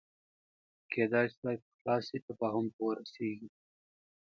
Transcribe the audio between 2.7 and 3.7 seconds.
ته ورسېږي